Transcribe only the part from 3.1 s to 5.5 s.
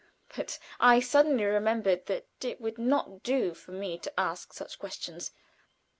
do for me to ask such questions.